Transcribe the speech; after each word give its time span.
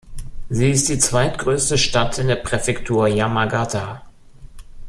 Sie 0.49 0.71
ist 0.71 0.89
die 0.89 0.97
zweitgrößte 0.97 1.77
Stadt 1.77 2.17
in 2.17 2.27
der 2.27 2.37
Präfektur 2.37 3.07
Yamagata. 3.07 4.01